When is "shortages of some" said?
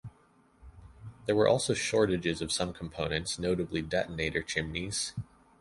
1.75-2.73